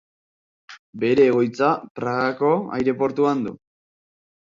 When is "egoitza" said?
1.33-1.71